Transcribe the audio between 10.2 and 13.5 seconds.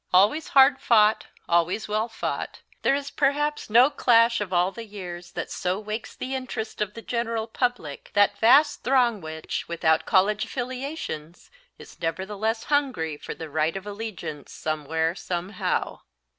affiliations, is nevertheless hungry for the